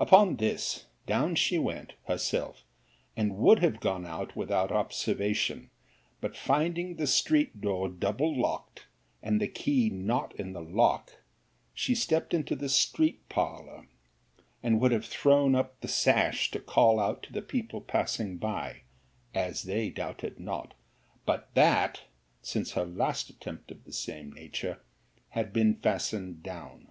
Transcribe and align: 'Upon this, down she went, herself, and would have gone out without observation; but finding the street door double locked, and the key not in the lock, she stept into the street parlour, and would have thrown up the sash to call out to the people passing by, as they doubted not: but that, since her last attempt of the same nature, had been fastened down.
'Upon 0.00 0.34
this, 0.34 0.86
down 1.06 1.36
she 1.36 1.56
went, 1.56 1.92
herself, 2.08 2.64
and 3.16 3.36
would 3.38 3.60
have 3.60 3.78
gone 3.78 4.04
out 4.04 4.34
without 4.34 4.72
observation; 4.72 5.70
but 6.20 6.36
finding 6.36 6.96
the 6.96 7.06
street 7.06 7.60
door 7.60 7.88
double 7.88 8.36
locked, 8.36 8.86
and 9.22 9.40
the 9.40 9.46
key 9.46 9.88
not 9.88 10.34
in 10.34 10.54
the 10.54 10.60
lock, 10.60 11.22
she 11.72 11.94
stept 11.94 12.34
into 12.34 12.56
the 12.56 12.68
street 12.68 13.28
parlour, 13.28 13.86
and 14.60 14.80
would 14.80 14.90
have 14.90 15.06
thrown 15.06 15.54
up 15.54 15.80
the 15.82 15.86
sash 15.86 16.50
to 16.50 16.58
call 16.58 16.98
out 16.98 17.22
to 17.22 17.32
the 17.32 17.40
people 17.40 17.80
passing 17.80 18.38
by, 18.38 18.82
as 19.34 19.62
they 19.62 19.88
doubted 19.88 20.40
not: 20.40 20.74
but 21.24 21.48
that, 21.54 22.00
since 22.42 22.72
her 22.72 22.84
last 22.84 23.30
attempt 23.30 23.70
of 23.70 23.84
the 23.84 23.92
same 23.92 24.32
nature, 24.32 24.80
had 25.28 25.52
been 25.52 25.76
fastened 25.76 26.42
down. 26.42 26.88